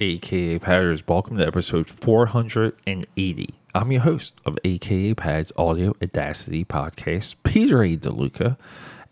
aka 0.00 0.58
Padders. 0.58 1.06
Welcome 1.06 1.36
to 1.36 1.46
episode 1.46 1.88
480. 1.90 3.54
I'm 3.74 3.92
your 3.92 4.00
host 4.00 4.40
of 4.46 4.58
aka 4.64 5.12
Pad's 5.12 5.52
Audio 5.58 5.94
Audacity 6.02 6.64
podcast, 6.64 7.36
Peter 7.44 7.82
A. 7.82 7.98
DeLuca, 7.98 8.56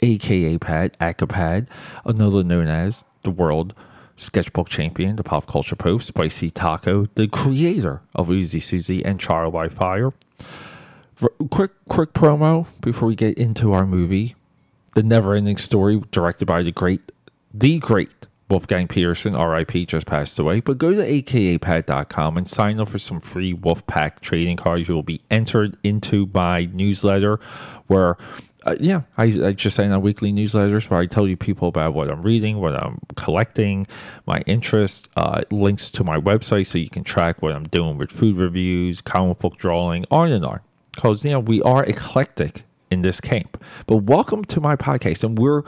aka 0.01 0.56
Pad, 0.56 0.96
Acapad, 0.98 1.69
another 2.06 2.43
known 2.43 2.69
as 2.69 3.04
the 3.22 3.30
world 3.30 3.74
sketchbook 4.16 4.71
champion, 4.71 5.16
the 5.16 5.22
pop 5.22 5.46
culture 5.46 5.77
post, 5.77 6.06
Spicy 6.09 6.51
Taco, 6.51 7.06
the 7.16 7.28
creator 7.28 8.00
of 8.14 8.28
Uzi 8.28 8.62
Susie 8.62 9.04
and 9.04 9.20
Trial 9.20 9.50
by 9.50 9.68
Fire. 9.68 10.14
Quick, 11.50 11.72
quick 11.88 12.14
promo 12.14 12.66
before 12.80 13.08
we 13.08 13.14
get 13.14 13.36
into 13.36 13.74
our 13.74 13.84
movie, 13.84 14.36
The 14.94 15.02
Never 15.02 15.34
Ending 15.34 15.58
Story, 15.58 16.02
directed 16.10 16.46
by 16.46 16.62
the 16.62 16.73
great, 16.73 17.12
the 17.52 17.78
great 17.78 18.27
Wolfgang 18.48 18.88
Petersen, 18.88 19.34
RIP, 19.37 19.87
just 19.87 20.06
passed 20.06 20.38
away. 20.38 20.60
But 20.60 20.78
go 20.78 20.92
to 20.92 21.02
akapad.com 21.02 22.37
and 22.37 22.48
sign 22.48 22.80
up 22.80 22.88
for 22.88 22.98
some 22.98 23.21
free 23.21 23.55
Wolfpack 23.55 24.21
trading 24.21 24.57
cards. 24.57 24.88
You 24.88 24.95
will 24.95 25.02
be 25.02 25.21
entered 25.30 25.77
into 25.83 26.30
my 26.33 26.65
newsletter 26.66 27.38
where, 27.88 28.16
uh, 28.65 28.77
yeah, 28.80 29.02
I, 29.19 29.24
I 29.24 29.52
just 29.52 29.77
send 29.77 29.93
out 29.93 30.01
weekly 30.01 30.33
newsletters 30.33 30.88
where 30.88 31.01
I 31.01 31.07
tell 31.07 31.29
you 31.29 31.37
people 31.37 31.69
about 31.69 31.93
what 31.93 32.11
I'm 32.11 32.23
reading, 32.23 32.59
what 32.59 32.74
I'm 32.74 33.01
collecting, 33.16 33.87
my 34.27 34.43
interests, 34.47 35.09
uh, 35.16 35.43
links 35.51 35.91
to 35.93 36.05
my 36.05 36.19
website 36.19 36.66
so 36.66 36.79
you 36.79 36.88
can 36.88 37.05
track 37.05 37.43
what 37.43 37.55
I'm 37.55 37.65
doing 37.65 37.99
with 37.99 38.10
food 38.10 38.37
reviews, 38.37 39.02
comic 39.02 39.41
book 39.41 39.59
drawing, 39.59 40.07
on 40.10 40.33
and 40.33 40.45
on. 40.45 40.60
Because, 40.95 41.24
you 41.24 41.33
know, 41.33 41.41
we 41.41 41.60
are 41.62 41.85
eclectic 41.85 42.65
in 42.91 43.02
this 43.02 43.21
camp. 43.21 43.62
But 43.87 43.99
welcome 43.99 44.45
to 44.46 44.60
my 44.60 44.74
podcast. 44.74 45.23
And 45.23 45.38
we're 45.38 45.62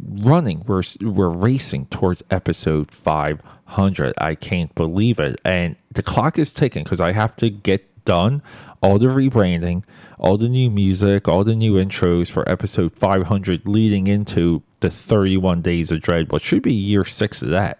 running. 0.00 0.64
We're 0.66 0.82
we're 1.00 1.28
racing 1.28 1.86
towards 1.86 2.22
episode 2.30 2.90
500. 2.90 4.14
I 4.18 4.34
can't 4.34 4.74
believe 4.74 5.18
it, 5.18 5.40
and 5.44 5.76
the 5.92 6.02
clock 6.02 6.38
is 6.38 6.52
ticking 6.52 6.84
because 6.84 7.00
I 7.00 7.12
have 7.12 7.36
to 7.36 7.50
get 7.50 7.88
done 8.04 8.42
all 8.82 8.98
the 8.98 9.06
rebranding, 9.06 9.84
all 10.18 10.36
the 10.36 10.48
new 10.48 10.68
music, 10.68 11.28
all 11.28 11.44
the 11.44 11.54
new 11.54 11.74
intros 11.74 12.28
for 12.28 12.48
episode 12.50 12.92
500, 12.94 13.62
leading 13.64 14.08
into 14.08 14.62
the 14.80 14.90
31 14.90 15.62
Days 15.62 15.92
of 15.92 16.00
Dread, 16.00 16.32
what 16.32 16.42
should 16.42 16.62
be 16.62 16.74
year 16.74 17.04
six 17.04 17.42
of 17.42 17.50
that, 17.50 17.78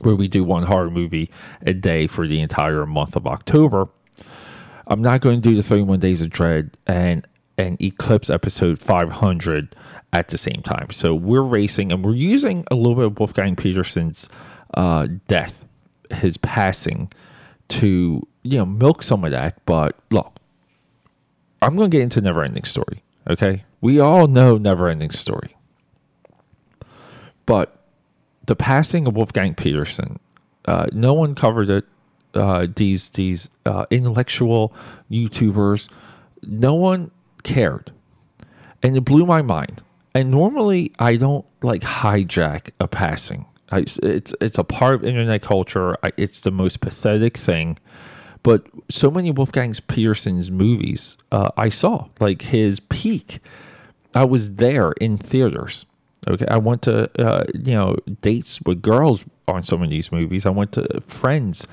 where 0.00 0.16
we 0.16 0.26
do 0.26 0.42
one 0.42 0.64
horror 0.64 0.90
movie 0.90 1.30
a 1.62 1.74
day 1.74 2.06
for 2.06 2.26
the 2.26 2.40
entire 2.40 2.86
month 2.86 3.16
of 3.16 3.26
October. 3.26 3.88
I'm 4.86 5.02
not 5.02 5.20
going 5.20 5.40
to 5.40 5.48
do 5.48 5.54
the 5.54 5.62
31 5.62 6.00
Days 6.00 6.22
of 6.22 6.30
Dread 6.30 6.70
and 6.86 7.26
and 7.56 7.80
Eclipse 7.80 8.30
episode 8.30 8.80
500 8.80 9.76
at 10.14 10.28
the 10.28 10.38
same 10.38 10.62
time. 10.62 10.88
So 10.90 11.14
we're 11.14 11.42
racing 11.42 11.92
and 11.92 12.02
we're 12.02 12.14
using 12.14 12.64
a 12.70 12.76
little 12.76 12.94
bit 12.94 13.04
of 13.04 13.18
Wolfgang 13.18 13.56
Petersen's 13.56 14.28
uh, 14.72 15.08
death, 15.26 15.66
his 16.10 16.36
passing, 16.38 17.12
to 17.66 18.26
you 18.44 18.58
know 18.58 18.64
milk 18.64 19.02
some 19.02 19.24
of 19.24 19.32
that. 19.32 19.58
But 19.66 19.98
look, 20.10 20.38
I'm 21.60 21.76
going 21.76 21.90
to 21.90 21.94
get 21.94 22.02
into 22.02 22.20
Never 22.20 22.44
Ending 22.44 22.64
Story. 22.64 23.02
Okay, 23.28 23.64
we 23.80 23.98
all 23.98 24.28
know 24.28 24.56
Never 24.56 24.88
Ending 24.88 25.10
Story, 25.10 25.56
but 27.44 27.76
the 28.46 28.54
passing 28.54 29.08
of 29.08 29.16
Wolfgang 29.16 29.54
Petersen, 29.54 30.20
uh, 30.66 30.86
no 30.92 31.12
one 31.12 31.34
covered 31.34 31.70
it. 31.70 31.84
Uh, 32.34 32.66
these 32.74 33.10
these 33.10 33.50
uh, 33.66 33.86
intellectual 33.90 34.72
YouTubers, 35.10 35.88
no 36.42 36.74
one 36.74 37.10
cared, 37.42 37.92
and 38.82 38.96
it 38.96 39.00
blew 39.00 39.26
my 39.26 39.42
mind 39.42 39.82
and 40.14 40.30
normally 40.30 40.92
I 40.98 41.16
don't 41.16 41.44
like 41.62 41.82
hijack 41.82 42.70
a 42.80 42.86
passing. 42.86 43.46
I, 43.70 43.84
it's 44.02 44.34
it's 44.40 44.58
a 44.58 44.64
part 44.64 44.94
of 44.94 45.04
internet 45.04 45.42
culture. 45.42 45.96
I, 46.02 46.12
it's 46.16 46.40
the 46.40 46.50
most 46.50 46.80
pathetic 46.80 47.36
thing. 47.36 47.78
But 48.42 48.66
so 48.90 49.10
many 49.10 49.30
Wolfgang 49.30 49.72
Petersen's 49.88 50.50
movies 50.50 51.16
uh, 51.32 51.50
I 51.56 51.70
saw, 51.70 52.08
like 52.20 52.42
his 52.42 52.78
peak, 52.78 53.40
I 54.14 54.24
was 54.24 54.56
there 54.56 54.92
in 54.92 55.16
theaters. 55.16 55.86
Okay, 56.28 56.46
I 56.48 56.58
went 56.58 56.82
to 56.82 57.10
uh, 57.20 57.44
you 57.54 57.74
know 57.74 57.96
dates 58.20 58.60
with 58.62 58.82
girls 58.82 59.24
on 59.48 59.62
some 59.62 59.82
of 59.82 59.90
these 59.90 60.12
movies. 60.12 60.46
I 60.46 60.50
went 60.50 60.72
to 60.72 61.02
friends, 61.06 61.66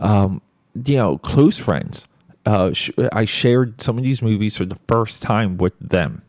um, 0.00 0.42
you 0.84 0.96
know, 0.96 1.18
close 1.18 1.58
friends. 1.58 2.08
Uh, 2.46 2.72
sh- 2.72 2.90
I 3.12 3.24
shared 3.24 3.80
some 3.80 3.96
of 3.96 4.04
these 4.04 4.20
movies 4.20 4.56
for 4.56 4.66
the 4.66 4.78
first 4.86 5.22
time 5.22 5.56
with 5.56 5.78
them 5.78 6.23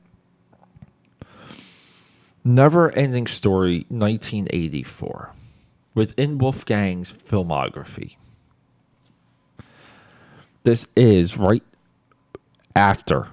Never 2.48 2.92
Ending 2.92 3.26
Story 3.26 3.88
1984 3.90 5.32
within 5.96 6.38
Wolfgang's 6.38 7.12
filmography. 7.12 8.18
This 10.62 10.86
is 10.96 11.38
right 11.38 11.64
after 12.76 13.30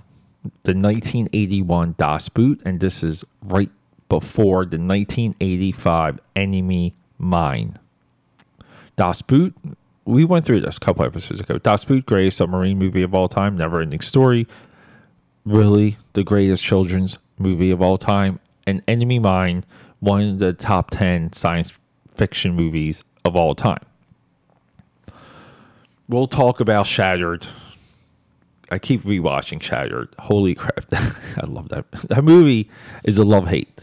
the 0.63 0.73
1981 0.73 1.95
Das 1.99 2.31
Boot, 2.31 2.63
and 2.65 2.81
this 2.81 3.03
is 3.03 3.23
right 3.45 3.71
before 4.09 4.65
the 4.65 4.79
1985 4.79 6.19
Enemy 6.35 6.95
Mine. 7.19 7.79
Das 8.97 9.21
Boot, 9.21 9.55
we 10.07 10.25
went 10.25 10.47
through 10.47 10.63
this 10.63 10.79
a 10.79 10.81
couple 10.81 11.05
episodes 11.05 11.39
ago. 11.39 11.59
Das 11.59 11.85
Boot, 11.85 12.07
greatest 12.07 12.39
submarine 12.39 12.79
movie 12.79 13.03
of 13.03 13.15
all 13.15 13.29
time, 13.29 13.59
never 13.59 13.83
ending 13.83 14.01
story. 14.01 14.47
Really, 15.45 15.99
the 16.15 16.25
greatest 16.25 16.65
children's 16.65 17.19
movie 17.39 17.71
of 17.71 17.83
all 17.83 17.99
time 17.99 18.39
an 18.67 18.83
Enemy 18.89 19.19
Mine, 19.19 19.65
one 20.01 20.23
of 20.23 20.39
the 20.39 20.53
top 20.53 20.91
10 20.91 21.33
science 21.33 21.73
fiction 22.15 22.55
movies 22.55 23.03
of 23.25 23.37
all 23.37 23.55
time. 23.55 23.83
We'll 26.09 26.27
talk 26.27 26.61
about 26.61 26.87
Shattered. 26.87 27.47
I 28.71 28.79
keep 28.79 29.03
rewatching 29.03 29.63
Shattered. 29.63 30.15
Holy 30.19 30.55
crap. 30.55 30.87
I 30.93 31.47
love 31.47 31.69
that. 31.69 31.85
That 32.09 32.25
movie 32.25 32.69
is 33.05 33.19
a 33.19 33.25
love 33.25 33.49
hate. 33.49 33.81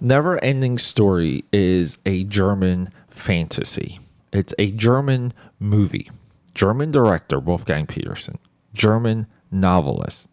Never 0.00 0.42
Ending 0.42 0.78
Story 0.78 1.44
is 1.52 1.98
a 2.06 2.24
German 2.24 2.90
fantasy. 3.10 3.98
It's 4.32 4.54
a 4.58 4.70
German 4.70 5.32
movie. 5.58 6.10
German 6.54 6.90
director 6.90 7.40
Wolfgang 7.40 7.86
Petersen. 7.86 8.38
German 8.72 9.26
novelist. 9.50 10.28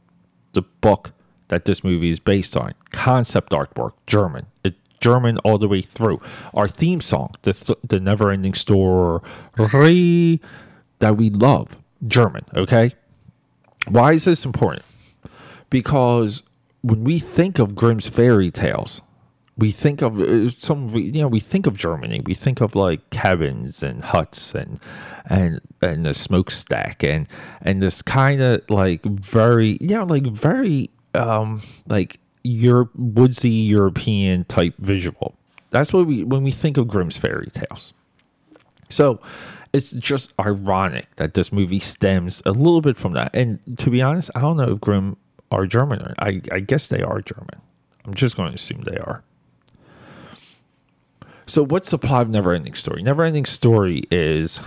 The 0.53 0.61
book 0.61 1.11
that 1.49 1.65
this 1.65 1.83
movie 1.83 2.09
is 2.09 2.19
based 2.19 2.55
on. 2.57 2.73
Concept 2.91 3.51
artwork, 3.51 3.91
German. 4.07 4.47
It's 4.63 4.77
German 4.99 5.37
all 5.39 5.57
the 5.57 5.67
way 5.67 5.81
through. 5.81 6.19
Our 6.53 6.67
theme 6.67 7.01
song, 7.01 7.31
the, 7.43 7.75
the 7.83 7.99
never 7.99 8.31
ending 8.31 8.53
story 8.53 9.21
that 10.99 11.17
we 11.17 11.29
love, 11.29 11.77
German, 12.07 12.43
okay? 12.55 12.95
Why 13.87 14.13
is 14.13 14.25
this 14.25 14.45
important? 14.45 14.85
Because 15.69 16.41
when 16.81 17.03
we 17.03 17.19
think 17.19 17.59
of 17.59 17.75
Grimm's 17.75 18.09
fairy 18.09 18.49
tales, 18.49 19.01
we 19.57 19.71
think 19.71 20.01
of 20.01 20.19
uh, 20.19 20.49
some 20.49 20.89
you 20.89 21.21
know 21.21 21.27
we 21.27 21.39
think 21.39 21.65
of 21.65 21.77
Germany 21.77 22.21
we 22.25 22.33
think 22.33 22.59
of 22.59 22.75
like 22.75 23.09
cabins 23.09 23.81
and 23.81 24.03
huts 24.03 24.53
and 24.53 24.81
and 25.27 25.61
and 25.81 26.05
a 26.05 26.13
smokestack 26.13 27.03
and 27.05 27.25
and 27.61 27.81
this 27.81 28.01
kind 28.01 28.41
of 28.41 28.69
like 28.69 29.03
very 29.05 29.77
you 29.79 29.95
know 29.95 30.03
like 30.03 30.27
very 30.27 30.89
um 31.15 31.61
like 31.87 32.19
your 32.43 32.89
woodsy 32.95 33.49
European 33.49 34.45
type 34.45 34.75
visual. 34.77 35.35
That's 35.71 35.91
what 35.91 36.05
we 36.05 36.23
when 36.23 36.43
we 36.43 36.51
think 36.51 36.77
of 36.77 36.87
Grimm's 36.87 37.17
fairy 37.17 37.49
tales. 37.53 37.93
So 38.89 39.19
it's 39.73 39.91
just 39.91 40.31
ironic 40.39 41.13
that 41.17 41.33
this 41.33 41.51
movie 41.51 41.79
stems 41.79 42.41
a 42.45 42.51
little 42.51 42.81
bit 42.81 42.97
from 42.97 43.13
that. 43.13 43.31
And 43.33 43.59
to 43.77 43.89
be 43.89 44.01
honest, 44.01 44.29
I 44.35 44.41
don't 44.41 44.57
know 44.57 44.73
if 44.73 44.79
Grimm 44.79 45.17
are 45.51 45.65
German 45.65 46.01
or 46.01 46.15
I, 46.19 46.41
I 46.51 46.59
guess 46.59 46.87
they 46.87 47.01
are 47.01 47.21
German. 47.21 47.61
I'm 48.05 48.13
just 48.13 48.37
going 48.37 48.49
to 48.49 48.55
assume 48.55 48.83
they 48.83 48.97
are. 48.97 49.23
So 51.45 51.63
what's 51.63 51.91
the 51.91 51.97
plot 51.97 52.23
of 52.23 52.29
Never 52.29 52.53
Ending 52.53 52.73
Story? 52.73 53.03
Never 53.03 53.23
Ending 53.23 53.45
Story 53.45 54.03
is 54.09 54.59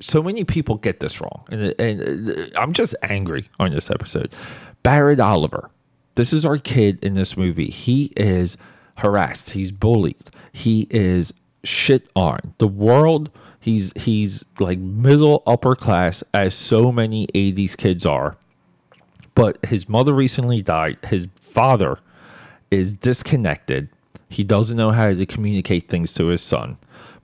so 0.00 0.22
many 0.22 0.44
people 0.44 0.76
get 0.76 1.00
this 1.00 1.20
wrong. 1.20 1.44
And, 1.50 1.74
and 1.78 2.30
uh, 2.30 2.60
I'm 2.60 2.72
just 2.72 2.94
angry 3.02 3.48
on 3.58 3.72
this 3.72 3.90
episode. 3.90 4.34
Barrett 4.82 5.20
Oliver. 5.20 5.70
This 6.14 6.32
is 6.32 6.44
our 6.44 6.58
kid 6.58 6.98
in 7.02 7.14
this 7.14 7.36
movie. 7.36 7.70
He 7.70 8.12
is 8.16 8.56
harassed. 8.96 9.50
He's 9.50 9.70
bullied. 9.70 10.30
He 10.52 10.86
is 10.90 11.32
shit 11.64 12.08
on. 12.16 12.54
The 12.58 12.68
world. 12.68 13.30
He's 13.60 13.92
he's 13.96 14.44
like 14.58 14.78
middle 14.78 15.42
upper 15.46 15.74
class 15.74 16.22
as 16.32 16.54
so 16.54 16.90
many 16.90 17.26
80s 17.28 17.76
kids 17.76 18.06
are. 18.06 18.36
But 19.34 19.64
his 19.66 19.88
mother 19.88 20.12
recently 20.12 20.62
died. 20.62 20.98
His 21.06 21.28
father 21.40 21.98
is 22.70 22.94
disconnected. 22.94 23.88
He 24.28 24.44
doesn't 24.44 24.76
know 24.76 24.90
how 24.90 25.08
to 25.08 25.26
communicate 25.26 25.88
things 25.88 26.12
to 26.14 26.26
his 26.26 26.42
son. 26.42 26.76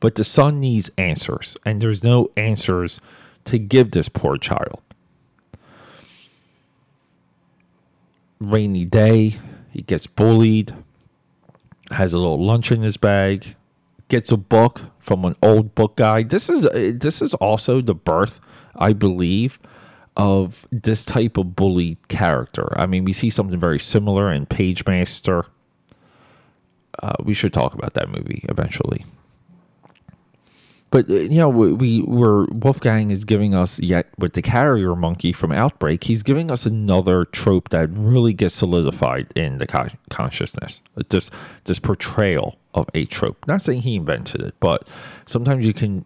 But 0.04 0.16
the 0.16 0.24
son 0.24 0.60
needs 0.60 0.90
answers, 0.98 1.56
and 1.64 1.80
there's 1.80 2.04
no 2.04 2.30
answers 2.36 3.00
to 3.46 3.58
give 3.58 3.92
this 3.92 4.10
poor 4.10 4.36
child. 4.36 4.82
rainy 8.38 8.84
day. 8.84 9.38
He 9.70 9.80
gets 9.80 10.06
bullied, 10.06 10.74
has 11.90 12.12
a 12.12 12.18
little 12.18 12.44
lunch 12.44 12.70
in 12.70 12.82
his 12.82 12.98
bag, 12.98 13.56
gets 14.08 14.30
a 14.30 14.36
book 14.36 14.82
from 14.98 15.24
an 15.24 15.36
old 15.42 15.74
book 15.74 15.96
guy. 15.96 16.22
This 16.22 16.50
is 16.50 16.68
this 17.00 17.22
is 17.22 17.32
also 17.32 17.80
the 17.80 17.94
birth, 17.94 18.40
I 18.76 18.92
believe, 18.92 19.58
of 20.18 20.68
this 20.70 21.06
type 21.06 21.38
of 21.38 21.56
bully 21.56 21.96
character. 22.08 22.78
I 22.78 22.84
mean, 22.84 23.06
we 23.06 23.14
see 23.14 23.30
something 23.30 23.58
very 23.58 23.80
similar 23.80 24.30
in 24.30 24.44
Pagemaster. 24.44 25.46
Uh, 27.02 27.14
we 27.24 27.32
should 27.32 27.54
talk 27.54 27.72
about 27.72 27.94
that 27.94 28.10
movie 28.10 28.44
eventually. 28.50 29.06
But 30.94 31.10
uh, 31.10 31.14
you 31.14 31.38
know, 31.38 31.48
we, 31.48 31.72
we 31.72 32.02
were 32.02 32.44
Wolfgang 32.52 33.10
is 33.10 33.24
giving 33.24 33.52
us 33.52 33.80
yet 33.80 34.06
with 34.16 34.34
the 34.34 34.42
carrier 34.42 34.94
monkey 34.94 35.32
from 35.32 35.50
Outbreak. 35.50 36.04
He's 36.04 36.22
giving 36.22 36.52
us 36.52 36.66
another 36.66 37.24
trope 37.24 37.70
that 37.70 37.88
really 37.90 38.32
gets 38.32 38.54
solidified 38.54 39.26
in 39.34 39.58
the 39.58 39.66
con- 39.66 39.98
consciousness. 40.08 40.82
This 41.08 41.32
this 41.64 41.80
portrayal 41.80 42.60
of 42.74 42.88
a 42.94 43.06
trope. 43.06 43.44
Not 43.48 43.64
saying 43.64 43.82
he 43.82 43.96
invented 43.96 44.40
it, 44.40 44.54
but 44.60 44.86
sometimes 45.26 45.66
you 45.66 45.74
can 45.74 46.04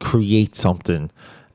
create 0.00 0.56
something 0.56 1.12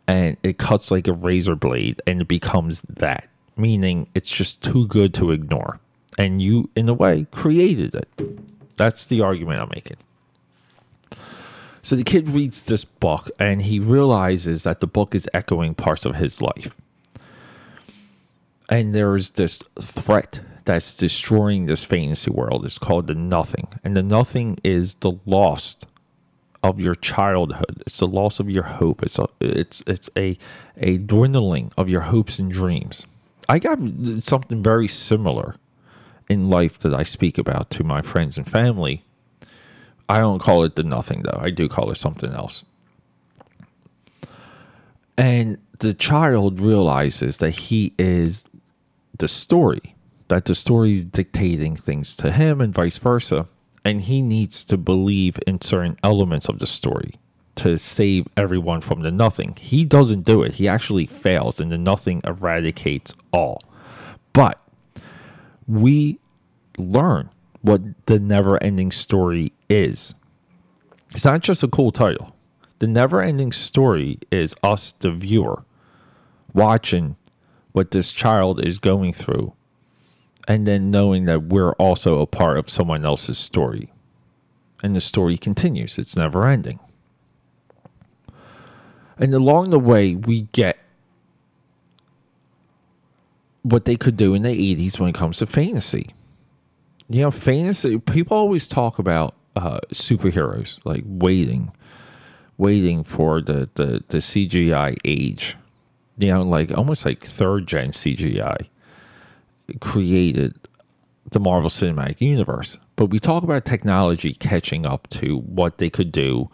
and 0.08 0.38
it 0.42 0.58
cuts 0.58 0.90
like 0.90 1.06
a 1.10 1.14
razor 1.14 1.58
blade 1.58 2.02
and 2.08 2.22
it 2.22 2.30
becomes 2.30 2.80
that. 2.84 3.28
Meaning 3.58 4.08
it's 4.16 4.32
just 4.32 4.64
too 4.64 4.88
good 4.88 5.14
to 5.16 5.32
ignore. 5.32 5.82
And 6.18 6.42
you, 6.42 6.70
in 6.78 6.88
a 6.88 6.94
way, 6.94 7.28
created 7.32 7.94
it. 7.94 8.08
That's 8.78 9.06
the 9.06 9.20
argument 9.20 9.60
I'm 9.60 9.70
making. 9.76 9.98
So 11.90 11.96
the 11.96 12.04
kid 12.04 12.30
reads 12.30 12.66
this 12.66 12.86
book 12.86 13.32
and 13.40 13.64
he 13.64 13.80
realizes 13.80 14.62
that 14.62 14.80
the 14.80 14.86
book 14.86 15.16
is 15.16 15.28
echoing 15.34 15.74
parts 15.74 16.06
of 16.06 16.18
his 16.18 16.40
life. 16.40 16.76
And 18.70 18.94
there's 18.94 19.32
this 19.32 19.64
threat 19.82 20.42
that's 20.66 20.96
destroying 20.96 21.66
this 21.66 21.84
fantasy 21.84 22.30
world. 22.30 22.64
It's 22.64 22.78
called 22.78 23.08
the 23.08 23.16
nothing. 23.16 23.70
And 23.84 23.96
the 23.96 24.04
nothing 24.04 24.60
is 24.64 24.98
the 25.00 25.14
lost 25.26 25.88
of 26.62 26.80
your 26.80 26.94
childhood. 26.94 27.82
It's 27.88 27.98
the 27.98 28.08
loss 28.08 28.40
of 28.40 28.52
your 28.52 28.66
hope. 28.66 29.02
It's 29.02 29.18
a, 29.18 29.28
it's 29.42 29.82
it's 29.88 30.12
a 30.16 30.38
a 30.78 31.00
dwindling 31.00 31.72
of 31.76 31.90
your 31.90 32.02
hopes 32.02 32.38
and 32.38 32.52
dreams. 32.52 33.08
I 33.50 33.58
got 33.58 33.80
something 34.20 34.62
very 34.62 34.88
similar 34.88 35.56
in 36.30 36.52
life 36.52 36.78
that 36.78 36.94
I 36.94 37.02
speak 37.02 37.40
about 37.40 37.72
to 37.72 37.84
my 37.84 38.04
friends 38.04 38.38
and 38.38 38.48
family 38.48 39.06
I 40.10 40.20
don't 40.20 40.40
call 40.40 40.64
it 40.64 40.76
the 40.76 40.84
nothing 40.84 41.22
though. 41.22 41.40
I 41.40 41.52
do 41.52 41.70
call 41.70 41.92
it 41.92 41.98
something 41.98 42.34
else. 42.34 42.66
And 45.18 45.60
the 45.80 45.94
child 45.94 46.60
realizes 46.60 47.38
that 47.38 47.52
he 47.52 47.94
is 48.00 48.50
the 49.18 49.28
story, 49.28 49.96
that 50.30 50.46
the 50.46 50.56
story 50.56 50.94
is 50.94 51.06
dictating 51.06 51.76
things 51.76 52.16
to 52.18 52.32
him 52.32 52.60
and 52.60 52.74
vice 52.74 52.98
versa. 52.98 53.48
And 53.86 54.02
he 54.02 54.22
needs 54.22 54.66
to 54.66 54.78
believe 54.78 55.40
in 55.48 55.62
certain 55.62 55.98
elements 56.04 56.50
of 56.50 56.60
the 56.60 56.68
story 56.68 57.14
to 57.56 57.78
save 57.78 58.28
everyone 58.36 58.82
from 58.82 59.02
the 59.02 59.12
nothing. 59.12 59.56
He 59.60 59.86
doesn't 59.86 60.24
do 60.24 60.42
it, 60.44 60.56
he 60.56 60.68
actually 60.68 61.06
fails, 61.06 61.60
and 61.60 61.72
the 61.72 61.78
nothing 61.78 62.22
eradicates 62.24 63.14
all. 63.32 63.64
But 64.34 64.60
we 65.68 66.20
learn 66.78 67.30
what 67.62 67.82
the 68.06 68.20
never 68.20 68.62
ending 68.64 68.92
story 68.92 69.54
is. 69.70 70.16
It's 71.12 71.26
not 71.26 71.42
just 71.42 71.64
a 71.64 71.68
cool 71.68 71.92
title. 71.92 72.36
The 72.80 72.88
never 72.88 73.22
ending 73.22 73.52
story 73.52 74.20
is 74.32 74.56
us, 74.64 74.94
the 74.94 75.12
viewer, 75.12 75.64
watching 76.54 77.18
what 77.72 77.92
this 77.92 78.14
child 78.14 78.64
is 78.66 78.80
going 78.80 79.14
through 79.14 79.54
and 80.48 80.66
then 80.66 80.90
knowing 80.90 81.26
that 81.26 81.44
we're 81.44 81.74
also 81.74 82.20
a 82.20 82.26
part 82.26 82.58
of 82.58 82.70
someone 82.70 83.06
else's 83.06 83.38
story. 83.38 83.92
And 84.82 84.96
the 84.96 85.02
story 85.02 85.38
continues, 85.38 86.00
it's 86.00 86.16
never 86.16 86.48
ending. 86.48 86.80
And 89.18 89.34
along 89.34 89.72
the 89.72 89.80
way, 89.80 90.16
we 90.16 90.44
get 90.54 90.78
what 93.64 93.84
they 93.84 93.98
could 93.98 94.16
do 94.16 94.34
in 94.34 94.44
the 94.44 94.50
80s 94.50 94.98
when 94.98 95.10
it 95.10 95.16
comes 95.16 95.40
to 95.40 95.46
fantasy 95.46 96.16
you 97.10 97.22
know, 97.22 97.32
fantasy. 97.32 97.98
People 97.98 98.38
always 98.38 98.68
talk 98.68 99.00
about 99.00 99.36
uh, 99.56 99.80
superheroes 99.92 100.80
like 100.86 101.04
waiting, 101.06 101.72
waiting 102.58 103.04
for 103.04 103.42
the, 103.42 103.70
the 103.76 104.04
the 104.08 104.18
CGI 104.20 104.98
age. 105.04 105.58
You 106.18 106.28
know, 106.28 106.44
like 106.44 106.72
almost 106.78 107.06
like 107.06 107.24
third 107.24 107.68
gen 107.68 107.92
CGI 107.92 108.68
created 109.82 110.56
the 111.32 111.40
Marvel 111.40 111.70
Cinematic 111.70 112.22
Universe. 112.22 112.78
But 112.96 113.08
we 113.08 113.20
talk 113.20 113.44
about 113.44 113.66
technology 113.66 114.34
catching 114.34 114.86
up 114.86 115.08
to 115.10 115.38
what 115.38 115.78
they 115.78 115.90
could 115.90 116.12
do 116.12 116.50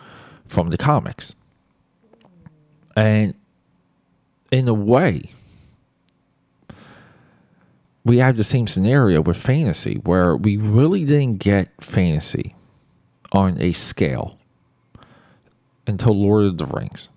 from 0.47 0.69
the 0.69 0.77
comics. 0.77 1.35
And 2.95 3.35
in 4.51 4.67
a 4.67 4.73
way, 4.73 5.31
we 8.05 8.19
have 8.19 8.37
the 8.37 8.43
same 8.43 8.67
scenario 8.67 9.19
with 9.19 9.35
fantasy 9.35 9.95
where 10.03 10.37
we 10.37 10.57
really 10.57 11.03
didn't 11.03 11.39
get 11.39 11.69
fantasy 11.83 12.55
on 13.31 13.59
a 13.59 13.71
scale 13.71 14.37
until 15.87 16.13
Lord 16.13 16.45
of 16.45 16.57
the 16.59 16.67
Rings. 16.67 17.09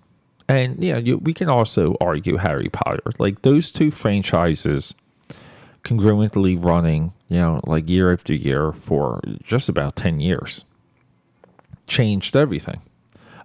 And 0.47 0.83
yeah, 0.83 0.97
you, 0.97 1.19
we 1.19 1.33
can 1.33 1.47
also 1.47 1.95
argue 2.01 2.37
Harry 2.37 2.69
Potter. 2.69 3.11
Like 3.19 3.43
those 3.43 3.71
two 3.71 3.91
franchises 3.91 4.95
congruently 5.83 6.61
running, 6.61 7.13
you 7.29 7.37
know, 7.37 7.61
like 7.65 7.87
year 7.87 8.11
after 8.11 8.33
year 8.33 8.71
for 8.71 9.21
just 9.43 9.69
about 9.69 9.95
10 9.95 10.19
years 10.19 10.63
changed 11.85 12.35
everything. 12.35 12.81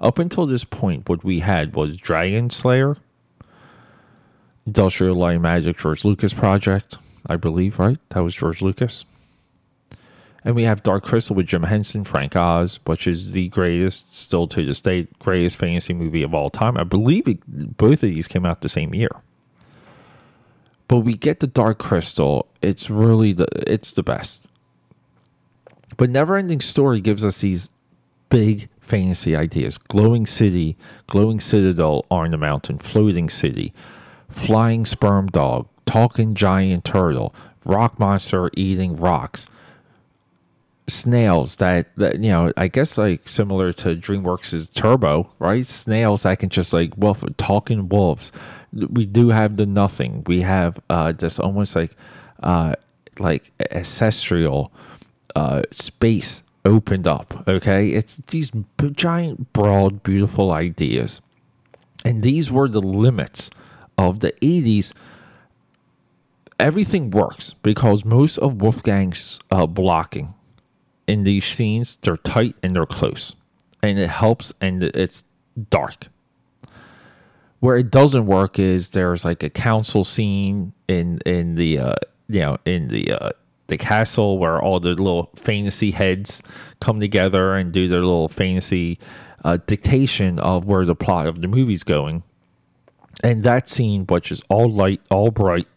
Up 0.01 0.19
until 0.19 0.47
this 0.47 0.65
point, 0.65 1.09
what 1.09 1.25
we 1.25 1.41
had 1.41 1.75
was 1.75 1.99
Dragon 1.99 2.49
Slayer, 2.49 2.97
Industrial 4.67 5.15
Light 5.15 5.41
Magic 5.41 5.79
George 5.79 6.05
Lucas 6.05 6.33
Project, 6.33 6.97
I 7.27 7.37
believe, 7.37 7.79
right? 7.79 7.99
That 8.11 8.21
was 8.21 8.35
George 8.35 8.63
Lucas. 8.63 9.05
And 10.45 10.55
we 10.55 10.65
have 10.65 10.83
Dark 10.83 11.05
Crystal 11.05 11.35
with 11.35 11.47
Jim 11.47 11.63
Henson, 11.63 12.05
Frank 12.05 12.37
Oz, 12.37 12.79
which 12.85 13.07
is 13.07 13.33
the 13.33 13.49
greatest, 13.49 14.15
still 14.15 14.47
to 14.49 14.65
this 14.65 14.83
day, 14.83 15.09
greatest 15.19 15.57
fantasy 15.57 15.95
movie 15.95 16.23
of 16.23 16.35
all 16.35 16.51
time. 16.51 16.77
I 16.77 16.85
believe 16.85 17.27
it, 17.27 17.77
both 17.79 18.03
of 18.03 18.11
these 18.11 18.29
came 18.29 18.45
out 18.45 18.61
the 18.61 18.69
same 18.69 18.95
year. 18.95 19.23
But 20.87 20.99
we 20.99 21.17
get 21.17 21.41
the 21.41 21.47
Dark 21.47 21.79
Crystal. 21.79 22.47
It's 22.61 22.91
really 22.91 23.33
the 23.33 23.47
it's 23.67 23.93
the 23.93 24.03
best. 24.03 24.47
But 25.97 26.11
Neverending 26.11 26.63
Story 26.63 27.01
gives 27.01 27.25
us 27.25 27.41
these 27.41 27.71
big 28.29 28.69
fantasy 28.81 29.35
ideas: 29.35 29.79
glowing 29.79 30.27
city, 30.27 30.77
glowing 31.07 31.41
citadel 31.41 32.05
on 32.11 32.33
the 32.33 32.37
mountain, 32.37 32.77
floating 32.77 33.31
city, 33.31 33.73
flying 34.29 34.85
sperm 34.85 35.29
dog, 35.29 35.69
talking 35.95 36.35
giant 36.35 36.85
turtle, 36.85 37.33
rock 37.65 38.01
monster 38.01 38.51
eating 38.55 38.97
rocks, 38.97 39.49
snails 40.89 41.55
that, 41.59 41.87
that 41.97 42.17
you 42.17 42.31
know, 42.31 42.53
I 42.57 42.67
guess 42.67 42.99
like 42.99 43.29
similar 43.29 43.73
to 43.75 43.95
DreamWorks' 43.95 44.75
Turbo, 44.75 45.31
right? 45.39 45.65
Snails 45.65 46.25
that 46.25 46.41
can 46.41 46.49
just 46.49 46.73
like 46.73 46.97
wolf 46.97 47.23
talking 47.37 47.89
wolves. 47.89 48.33
We 48.73 49.07
do 49.07 49.29
have 49.29 49.57
the 49.57 49.67
nothing. 49.67 50.25
We 50.27 50.41
have 50.41 50.81
uh 50.91 51.13
this 51.13 51.39
almost 51.39 51.77
like 51.77 51.93
uh 52.43 52.75
like 53.21 53.53
ancestral 53.71 54.73
uh 55.37 55.63
space 55.71 56.43
opened 56.65 57.07
up. 57.07 57.45
Okay, 57.47 57.91
it's 57.91 58.17
these 58.17 58.51
giant, 58.95 59.53
broad, 59.53 60.03
beautiful 60.03 60.51
ideas, 60.51 61.21
and 62.05 62.25
these 62.25 62.51
were 62.51 62.67
the 62.69 62.83
limits 62.83 63.49
of 63.97 64.19
the 64.19 64.33
'80s 64.43 64.93
everything 66.59 67.11
works 67.11 67.55
because 67.63 68.05
most 68.05 68.39
of 68.39 68.61
Wolfgang's 68.61 69.41
uh, 69.51 69.67
blocking 69.67 70.35
in 71.07 71.25
these 71.25 71.45
scenes 71.45 71.97
they're 71.99 72.17
tight 72.17 72.57
and 72.63 72.75
they're 72.75 72.87
close, 72.87 73.37
and 73.83 73.99
it 73.99 74.09
helps 74.09 74.53
and 74.61 74.83
it's 74.83 75.25
dark. 75.71 76.09
Where 77.61 77.77
it 77.77 77.91
doesn't 77.91 78.27
work 78.27 78.59
is 78.59 78.91
there's 78.91 79.25
like 79.25 79.43
a 79.43 79.51
council 79.51 80.05
scene 80.05 80.73
in 80.89 81.21
in 81.25 81.55
the 81.55 81.79
uh, 81.79 81.95
you 82.29 82.41
know 82.41 82.59
in 82.65 82.89
the 82.89 83.13
uh, 83.13 83.31
the 83.67 83.79
castle 83.79 84.39
where 84.39 84.61
all 84.61 84.81
the 84.81 84.91
little 84.91 85.31
fantasy 85.35 85.91
heads 85.91 86.43
come 86.81 87.01
together 87.01 87.55
and 87.55 87.73
do 87.73 87.89
their 87.89 88.01
little 88.01 88.29
fantasy 88.29 88.99
uh, 89.45 89.59
dictation 89.67 90.39
of 90.39 90.65
where 90.65 90.85
the 90.85 90.95
plot 90.95 91.27
of 91.27 91.41
the 91.41 91.49
movie's 91.49 91.83
going. 91.83 92.23
And 93.23 93.45
that 93.45 93.69
scene, 93.69 94.05
which 94.07 94.33
is 94.33 94.43
all 94.49 94.69
light, 94.69 95.01
all 95.11 95.31
bright, 95.31 95.69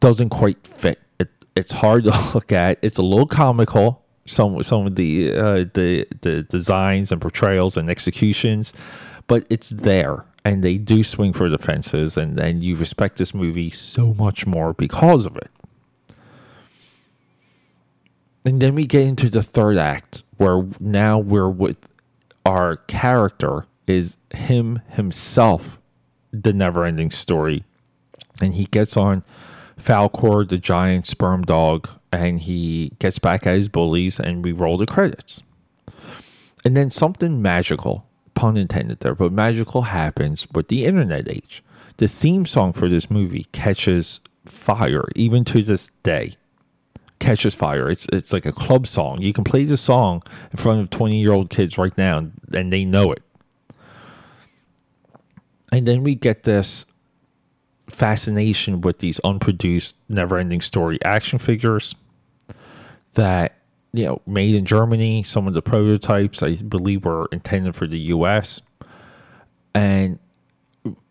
doesn't 0.00 0.30
quite 0.30 0.66
fit. 0.66 1.00
It, 1.18 1.30
it's 1.56 1.72
hard 1.72 2.04
to 2.04 2.30
look 2.34 2.52
at. 2.52 2.78
It's 2.82 2.98
a 2.98 3.02
little 3.02 3.26
comical. 3.26 4.02
Some 4.24 4.62
some 4.62 4.86
of 4.86 4.94
the 4.94 5.32
uh, 5.32 5.64
the 5.74 6.06
the 6.20 6.42
designs 6.44 7.10
and 7.10 7.20
portrayals 7.20 7.76
and 7.76 7.90
executions, 7.90 8.72
but 9.26 9.44
it's 9.50 9.70
there, 9.70 10.24
and 10.44 10.62
they 10.62 10.78
do 10.78 11.02
swing 11.02 11.32
for 11.32 11.48
the 11.50 11.58
fences, 11.58 12.16
and 12.16 12.38
and 12.38 12.62
you 12.62 12.76
respect 12.76 13.18
this 13.18 13.34
movie 13.34 13.68
so 13.68 14.14
much 14.14 14.46
more 14.46 14.72
because 14.74 15.26
of 15.26 15.36
it. 15.36 15.50
And 18.44 18.60
then 18.60 18.74
we 18.74 18.86
get 18.86 19.02
into 19.02 19.28
the 19.28 19.42
third 19.42 19.76
act, 19.76 20.22
where 20.36 20.66
now 20.80 21.18
we're 21.18 21.50
with 21.50 21.78
our 22.44 22.76
character 22.76 23.66
is 23.86 24.16
him 24.34 24.80
himself, 24.90 25.78
the 26.32 26.52
never 26.52 26.84
ending 26.84 27.10
story. 27.10 27.64
And 28.40 28.54
he 28.54 28.64
gets 28.66 28.96
on 28.96 29.24
Falkor, 29.80 30.48
the 30.48 30.58
giant 30.58 31.06
sperm 31.06 31.42
dog, 31.42 31.88
and 32.10 32.40
he 32.40 32.92
gets 32.98 33.18
back 33.18 33.46
at 33.46 33.54
his 33.54 33.68
bullies, 33.68 34.20
and 34.20 34.44
we 34.44 34.52
roll 34.52 34.76
the 34.76 34.86
credits. 34.86 35.42
And 36.64 36.76
then 36.76 36.90
something 36.90 37.42
magical, 37.42 38.06
pun 38.34 38.56
intended 38.56 39.00
there, 39.00 39.14
but 39.14 39.32
magical 39.32 39.82
happens 39.82 40.46
with 40.52 40.68
the 40.68 40.84
internet 40.84 41.28
age. 41.28 41.62
The 41.96 42.08
theme 42.08 42.46
song 42.46 42.72
for 42.72 42.88
this 42.88 43.10
movie 43.10 43.46
catches 43.52 44.20
fire, 44.46 45.08
even 45.14 45.44
to 45.46 45.62
this 45.62 45.90
day. 46.02 46.34
Catches 47.18 47.54
fire. 47.54 47.88
It's 47.88 48.06
it's 48.12 48.32
like 48.32 48.46
a 48.46 48.52
club 48.52 48.86
song. 48.86 49.20
You 49.20 49.32
can 49.32 49.44
play 49.44 49.64
the 49.64 49.76
song 49.76 50.22
in 50.50 50.56
front 50.56 50.80
of 50.80 50.90
twenty 50.90 51.20
year 51.20 51.32
old 51.32 51.50
kids 51.50 51.78
right 51.78 51.96
now, 51.96 52.30
and 52.52 52.72
they 52.72 52.84
know 52.84 53.12
it. 53.12 53.22
And 55.70 55.86
then 55.86 56.02
we 56.02 56.14
get 56.14 56.42
this 56.42 56.84
fascination 57.92 58.80
with 58.80 58.98
these 58.98 59.20
unproduced, 59.24 59.96
never 60.08 60.38
ending 60.38 60.60
story 60.60 60.98
action 61.04 61.38
figures 61.38 61.94
that, 63.14 63.56
you 63.92 64.04
know, 64.04 64.20
made 64.26 64.54
in 64.54 64.64
Germany. 64.64 65.22
Some 65.22 65.46
of 65.46 65.54
the 65.54 65.62
prototypes, 65.62 66.42
I 66.42 66.56
believe, 66.56 67.04
were 67.04 67.28
intended 67.32 67.74
for 67.74 67.86
the 67.86 67.98
US. 67.98 68.60
And 69.74 70.18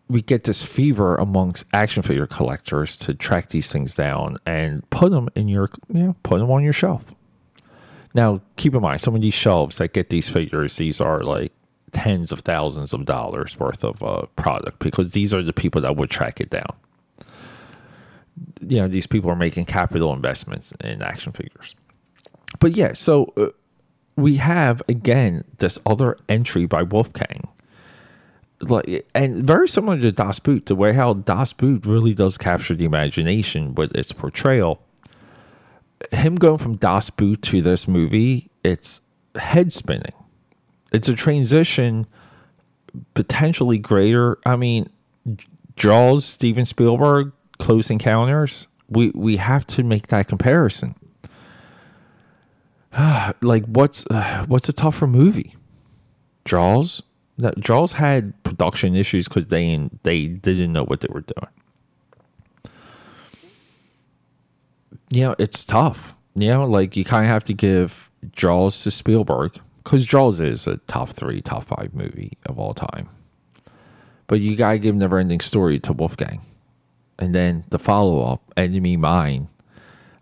we 0.08 0.20
get 0.20 0.44
this 0.44 0.62
fever 0.62 1.16
amongst 1.16 1.64
action 1.72 2.02
figure 2.02 2.26
collectors 2.26 2.98
to 2.98 3.14
track 3.14 3.48
these 3.48 3.72
things 3.72 3.94
down 3.94 4.36
and 4.44 4.88
put 4.90 5.10
them 5.10 5.28
in 5.34 5.48
your, 5.48 5.70
you 5.92 6.02
know, 6.02 6.16
put 6.22 6.38
them 6.38 6.50
on 6.50 6.62
your 6.62 6.72
shelf. 6.72 7.04
Now, 8.14 8.42
keep 8.56 8.74
in 8.74 8.82
mind, 8.82 9.00
some 9.00 9.14
of 9.14 9.22
these 9.22 9.32
shelves 9.32 9.78
that 9.78 9.94
get 9.94 10.10
these 10.10 10.28
figures, 10.28 10.76
these 10.76 11.00
are 11.00 11.22
like 11.22 11.52
tens 11.92 12.32
of 12.32 12.40
thousands 12.40 12.92
of 12.92 13.04
dollars 13.04 13.58
worth 13.58 13.84
of 13.84 14.02
uh, 14.02 14.26
product 14.36 14.78
because 14.78 15.12
these 15.12 15.32
are 15.32 15.42
the 15.42 15.52
people 15.52 15.80
that 15.80 15.96
would 15.96 16.10
track 16.10 16.40
it 16.40 16.50
down. 16.50 16.74
You 18.60 18.78
know, 18.78 18.88
these 18.88 19.06
people 19.06 19.30
are 19.30 19.36
making 19.36 19.66
capital 19.66 20.12
investments 20.12 20.72
in 20.80 21.02
action 21.02 21.32
figures. 21.32 21.76
But 22.58 22.72
yeah, 22.72 22.94
so 22.94 23.32
uh, 23.36 23.48
we 24.16 24.36
have 24.36 24.82
again 24.88 25.44
this 25.58 25.78
other 25.86 26.16
entry 26.28 26.66
by 26.66 26.82
Wolfgang. 26.82 27.48
Like, 28.60 29.06
and 29.14 29.44
very 29.44 29.68
similar 29.68 29.98
to 30.00 30.12
Das 30.12 30.38
Boot, 30.38 30.66
the 30.66 30.76
way 30.76 30.92
how 30.92 31.14
Das 31.14 31.52
Boot 31.52 31.84
really 31.84 32.14
does 32.14 32.38
capture 32.38 32.74
the 32.74 32.84
imagination 32.84 33.74
with 33.74 33.94
its 33.96 34.12
portrayal. 34.12 34.80
Him 36.12 36.36
going 36.36 36.58
from 36.58 36.76
Das 36.76 37.10
Boot 37.10 37.42
to 37.42 37.60
this 37.60 37.88
movie, 37.88 38.50
it's 38.62 39.00
head 39.34 39.72
spinning 39.72 40.12
it's 40.92 41.08
a 41.08 41.14
transition 41.14 42.06
potentially 43.14 43.78
greater. 43.78 44.38
I 44.44 44.56
mean, 44.56 44.90
Jaws, 45.76 46.24
Steven 46.24 46.64
Spielberg, 46.64 47.32
Close 47.58 47.90
Encounters. 47.90 48.66
We 48.88 49.10
we 49.14 49.36
have 49.38 49.66
to 49.68 49.82
make 49.82 50.08
that 50.08 50.28
comparison. 50.28 50.94
like 53.40 53.64
what's 53.66 54.06
uh, 54.06 54.44
what's 54.48 54.68
a 54.68 54.72
tougher 54.72 55.06
movie? 55.06 55.56
Jaws. 56.44 57.02
That 57.38 57.58
Jaws 57.58 57.94
had 57.94 58.40
production 58.42 58.94
issues 58.94 59.26
because 59.26 59.46
they 59.46 59.88
they 60.02 60.26
didn't 60.26 60.72
know 60.72 60.84
what 60.84 61.00
they 61.00 61.08
were 61.10 61.22
doing. 61.22 61.48
Know, 65.10 65.34
it's 65.38 65.64
tough. 65.64 66.16
You 66.34 66.48
know, 66.48 66.66
like 66.66 66.96
you 66.96 67.04
kind 67.04 67.24
of 67.24 67.30
have 67.30 67.44
to 67.44 67.54
give 67.54 68.10
Jaws 68.32 68.82
to 68.84 68.90
Spielberg 68.90 69.58
because 69.82 70.06
Jaws 70.06 70.40
is 70.40 70.66
a 70.66 70.76
top 70.78 71.10
three, 71.10 71.40
top 71.40 71.64
five 71.64 71.94
movie 71.94 72.32
of 72.46 72.58
all 72.58 72.74
time. 72.74 73.08
But 74.26 74.40
you 74.40 74.56
gotta 74.56 74.78
give 74.78 74.94
Never 74.94 75.18
Ending 75.18 75.40
Story 75.40 75.80
to 75.80 75.92
Wolfgang, 75.92 76.46
and 77.18 77.34
then 77.34 77.64
the 77.70 77.78
follow 77.78 78.22
up, 78.22 78.52
Enemy 78.56 78.96
Mine. 78.96 79.48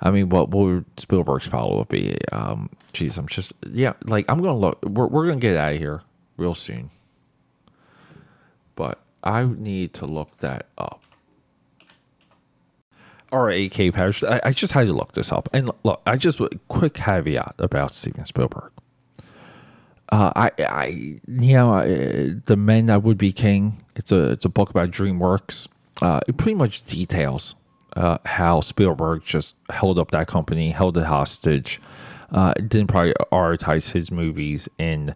I 0.01 0.11
mean, 0.11 0.31
what, 0.31 0.51
would 0.51 0.87
Spielberg's 0.99 1.47
follow 1.47 1.81
up 1.81 1.91
be? 1.91 2.17
Um, 2.33 2.71
geez, 2.93 3.19
I'm 3.19 3.29
just 3.29 3.53
yeah, 3.71 3.93
like 4.05 4.25
I'm 4.29 4.41
gonna 4.41 4.59
look. 4.59 4.83
We're 4.83 5.07
we're 5.07 5.27
gonna 5.27 5.41
get 5.41 5.57
out 5.57 5.73
of 5.75 5.79
here 5.79 6.03
real 6.37 6.55
soon, 6.55 6.91
but 8.75 9.01
I 9.23 9.45
need 9.45 9.95
to 9.95 10.07
look 10.07 10.39
that 10.39 10.67
up. 10.79 11.03
All 13.31 13.43
right, 13.43 13.71
AK 13.71 13.95
Parish. 13.95 14.25
I, 14.25 14.41
I 14.43 14.53
just 14.53 14.73
had 14.73 14.87
to 14.87 14.93
look 14.93 15.13
this 15.13 15.31
up, 15.31 15.49
and 15.53 15.71
look, 15.85 16.01
I 16.07 16.17
just 16.17 16.41
quick 16.67 16.95
caveat 16.95 17.55
about 17.59 17.93
Steven 17.93 18.25
Spielberg 18.25 18.73
uh, 20.11 20.33
I, 20.35 20.51
I, 20.59 20.87
you 20.87 21.55
know, 21.55 21.75
uh, 21.75 22.35
the 22.47 22.57
men 22.57 22.87
that 22.87 23.03
would 23.03 23.19
be 23.19 23.33
king. 23.33 23.85
It's 23.97 24.13
a, 24.13 24.31
it's 24.33 24.45
a 24.45 24.49
book 24.49 24.71
about 24.71 24.91
DreamWorks. 24.91 25.69
Uh, 26.03 26.21
it 26.27 26.37
pretty 26.37 26.55
much 26.55 26.83
details 26.85 27.55
uh, 27.97 28.19
how 28.25 28.61
Spielberg 28.61 29.25
just 29.25 29.55
held 29.71 29.99
up 29.99 30.11
that 30.11 30.27
company, 30.27 30.71
held 30.71 30.97
it 30.97 31.05
hostage, 31.05 31.81
uh, 32.33 32.55
didn't 32.55 32.89
prioritize 32.89 33.93
his 33.93 34.11
movies 34.11 34.69
and 34.79 35.15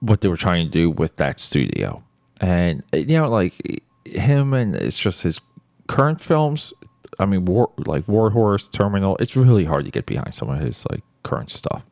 what 0.00 0.20
they 0.20 0.28
were 0.28 0.36
trying 0.36 0.66
to 0.66 0.70
do 0.70 0.90
with 0.90 1.16
that 1.16 1.38
studio, 1.38 2.02
and 2.40 2.82
you 2.92 3.16
know, 3.16 3.28
like 3.28 3.82
him 4.04 4.52
and 4.52 4.74
it's 4.74 4.98
just 4.98 5.22
his 5.22 5.40
current 5.86 6.20
films. 6.20 6.72
I 7.18 7.26
mean, 7.26 7.44
war 7.44 7.70
like 7.76 8.08
War 8.08 8.30
Horse, 8.30 8.68
Terminal. 8.68 9.16
It's 9.18 9.36
really 9.36 9.64
hard 9.64 9.84
to 9.84 9.90
get 9.90 10.06
behind 10.06 10.34
some 10.34 10.50
of 10.50 10.58
his 10.58 10.84
like 10.90 11.02
current 11.22 11.50
stuff. 11.50 11.84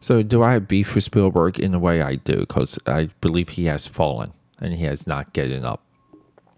So, 0.00 0.22
do 0.22 0.42
I 0.42 0.52
have 0.52 0.68
beef 0.68 0.94
with 0.94 1.04
Spielberg? 1.04 1.58
In 1.58 1.74
a 1.74 1.78
way, 1.78 2.02
I 2.02 2.16
do, 2.16 2.40
because 2.40 2.78
I 2.86 3.10
believe 3.20 3.50
he 3.50 3.64
has 3.66 3.86
fallen 3.86 4.32
and 4.60 4.74
he 4.74 4.84
has 4.84 5.06
not 5.06 5.32
getting 5.32 5.64
up. 5.64 5.82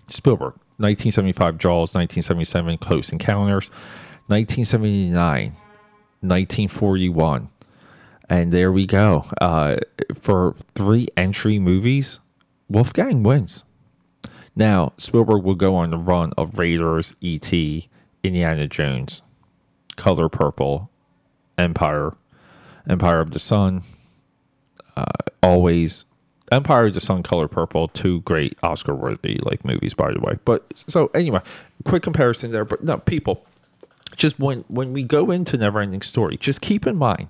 Spielberg, 0.08 0.54
1975 0.78 1.58
Jaws, 1.58 1.94
1977 1.94 2.78
Close 2.78 3.12
Encounters, 3.12 3.68
1979, 4.26 5.52
1941. 6.20 7.48
And 8.30 8.52
there 8.52 8.70
we 8.70 8.86
go. 8.86 9.26
Uh, 9.40 9.76
for 10.20 10.54
three 10.74 11.08
entry 11.16 11.58
movies, 11.58 12.20
Wolfgang 12.68 13.22
wins. 13.22 13.64
Now, 14.54 14.92
Spielberg 14.98 15.44
will 15.44 15.54
go 15.54 15.76
on 15.76 15.90
the 15.90 15.96
run 15.96 16.32
of 16.36 16.58
Raiders, 16.58 17.14
E.T., 17.20 17.88
Indiana 18.22 18.66
Jones, 18.66 19.22
Color 19.96 20.28
Purple, 20.28 20.90
Empire, 21.56 22.16
Empire 22.88 23.20
of 23.20 23.32
the 23.32 23.38
Sun, 23.38 23.82
uh, 24.96 25.04
always 25.42 26.04
Empire 26.50 26.86
of 26.86 26.94
the 26.94 27.00
Sun, 27.00 27.22
Color 27.22 27.48
Purple, 27.48 27.88
two 27.88 28.20
great 28.22 28.56
Oscar 28.62 28.94
worthy 28.94 29.38
like 29.42 29.64
movies, 29.64 29.94
by 29.94 30.12
the 30.12 30.20
way. 30.20 30.38
But 30.44 30.64
so 30.88 31.08
anyway, 31.14 31.40
quick 31.84 32.02
comparison 32.02 32.52
there. 32.52 32.64
But 32.64 32.82
no, 32.82 32.98
people, 32.98 33.44
just 34.16 34.38
when 34.38 34.60
when 34.68 34.92
we 34.92 35.02
go 35.02 35.30
into 35.30 35.58
Neverending 35.58 36.02
Story, 36.02 36.36
just 36.36 36.60
keep 36.60 36.86
in 36.86 36.96
mind 36.96 37.28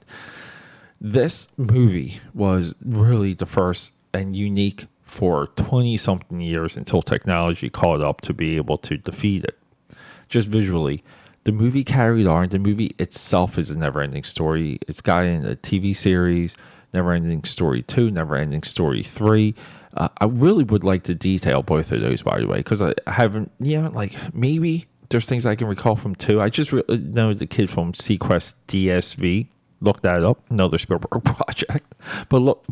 this 1.01 1.49
movie 1.57 2.21
was 2.35 2.75
really 2.85 3.35
the 3.35 3.47
first 3.47 3.93
and 4.13 4.35
unique 4.35 4.87
for 5.03 5.47
20 5.57 5.97
something 5.97 6.41
years 6.41 6.77
until 6.77 7.03
technology 7.03 7.71
caught 7.71 8.01
up 8.01 8.21
to 8.23 8.35
be 8.35 8.57
able 8.57 8.77
to 8.77 8.97
defeat 8.97 9.45
it. 9.45 9.59
Just 10.29 10.49
visually, 10.49 11.03
the 11.49 11.53
movie 11.53 11.83
carried 11.83 12.27
on. 12.27 12.51
The 12.51 12.59
movie 12.59 12.95
itself 12.99 13.57
is 13.57 13.71
a 13.71 13.79
never 13.79 14.03
ending 14.03 14.23
story. 14.23 14.79
It's 14.87 15.01
gotten 15.01 15.47
a 15.47 15.57
TV 15.57 15.97
series, 15.97 16.55
Never 16.93 17.15
Ending 17.15 17.43
Story 17.45 17.83
2, 17.83 18.11
Never 18.11 18.37
Ending 18.37 18.63
Story 18.65 19.03
3. 19.03 19.55
Uh, 19.97 20.09
I 20.19 20.27
really 20.27 20.63
would 20.63 20.85
like 20.85 21.05
to 21.05 21.15
detail 21.15 21.63
both 21.63 21.91
of 21.91 22.03
those, 22.03 22.21
by 22.21 22.39
the 22.39 22.47
way, 22.47 22.59
because 22.59 22.83
I 22.83 22.93
haven't, 23.07 23.51
yeah, 23.61 23.89
like 23.89 24.15
maybe 24.35 24.89
there's 25.09 25.27
things 25.27 25.47
I 25.47 25.55
can 25.55 25.69
recall 25.69 25.97
from 25.97 26.15
2. 26.17 26.39
I 26.39 26.51
just 26.51 26.71
re- 26.71 26.83
uh, 26.87 26.99
know 27.01 27.33
the 27.33 27.47
kid 27.47 27.71
from 27.71 27.95
seaQuest 27.95 28.53
DSV. 28.69 29.49
Look 29.81 30.03
that 30.03 30.23
up. 30.23 30.43
Another 30.51 30.77
Spielberg 30.77 31.25
project. 31.25 31.95
But 32.29 32.43
look, 32.43 32.63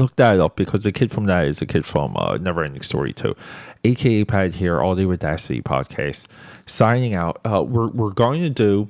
look 0.00 0.16
that 0.16 0.40
up 0.40 0.56
because 0.56 0.84
the 0.84 0.92
kid 0.92 1.12
from 1.12 1.26
that 1.26 1.46
is 1.46 1.60
a 1.60 1.66
kid 1.66 1.84
from 1.84 2.16
uh, 2.16 2.38
Never 2.38 2.64
Ending 2.64 2.82
Story 2.82 3.12
2. 3.12 3.36
AKA 3.84 4.24
Pad 4.24 4.54
here, 4.54 4.80
All 4.80 4.94
Day 4.94 5.04
with 5.04 5.20
podcast 5.20 6.26
signing 6.66 7.14
out. 7.14 7.40
Uh, 7.44 7.62
we're 7.62 7.88
we're 7.88 8.10
going 8.10 8.42
to 8.42 8.50
do 8.50 8.88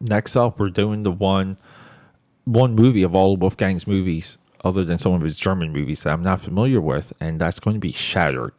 next 0.00 0.36
up. 0.36 0.58
We're 0.58 0.70
doing 0.70 1.02
the 1.02 1.10
one 1.10 1.56
one 2.44 2.74
movie 2.74 3.02
of 3.02 3.14
all 3.14 3.34
of 3.34 3.40
Wolfgang's 3.40 3.86
movies, 3.86 4.38
other 4.64 4.84
than 4.84 4.98
some 4.98 5.12
of 5.12 5.22
his 5.22 5.36
German 5.36 5.72
movies 5.72 6.02
that 6.02 6.12
I'm 6.12 6.22
not 6.22 6.40
familiar 6.40 6.80
with, 6.80 7.12
and 7.20 7.40
that's 7.40 7.60
going 7.60 7.74
to 7.74 7.80
be 7.80 7.92
Shattered. 7.92 8.52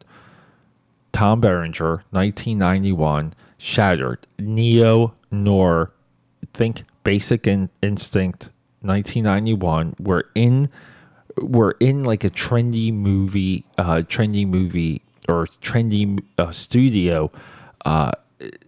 Tom 1.12 1.40
Berenger, 1.40 2.04
1991, 2.10 3.34
Shattered, 3.56 4.26
Neo 4.38 5.14
Noir, 5.30 5.90
think 6.52 6.84
Basic 7.02 7.46
in- 7.46 7.70
Instinct, 7.82 8.50
1991. 8.82 9.96
We're 9.98 10.24
in 10.34 10.68
we're 11.42 11.72
in 11.72 12.04
like 12.04 12.24
a 12.24 12.30
trendy 12.30 12.92
movie, 12.92 13.64
uh, 13.78 14.02
trendy 14.06 14.46
movie 14.46 15.02
or 15.28 15.46
trendy 15.46 16.22
uh, 16.38 16.50
studio 16.50 17.30
uh, 17.84 18.12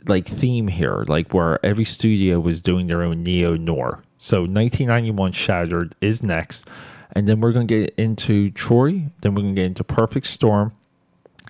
like 0.07 0.27
theme 0.27 0.69
here, 0.69 1.05
like 1.09 1.33
where 1.33 1.65
every 1.65 1.85
studio 1.85 2.41
was 2.41 2.61
doing 2.61 2.87
their 2.87 3.03
own 3.03 3.23
neo 3.23 3.55
noir. 3.57 4.03
So 4.19 4.41
1991 4.41 5.33
Shattered 5.33 5.95
is 6.01 6.23
next, 6.23 6.69
and 7.13 7.29
then 7.29 7.41
we're 7.41 7.53
gonna 7.53 7.65
get 7.67 7.95
into 7.97 8.51
Troy. 8.51 9.05
Then 9.21 9.35
we're 9.35 9.43
gonna 9.43 9.55
get 9.55 9.67
into 9.67 9.85
Perfect 9.85 10.27
Storm. 10.27 10.73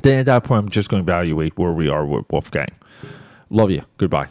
Then 0.02 0.20
at 0.20 0.26
that 0.26 0.44
point, 0.44 0.64
I'm 0.64 0.70
just 0.70 0.88
gonna 0.88 1.02
evaluate 1.02 1.58
where 1.58 1.72
we 1.72 1.88
are 1.88 2.06
with 2.06 2.26
Wolfgang. 2.30 2.70
Love 3.50 3.70
you. 3.70 3.82
Goodbye. 3.96 4.28